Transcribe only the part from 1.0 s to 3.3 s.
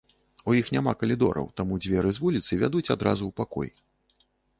калідораў, таму дзверы з вуліцы вядуць адразу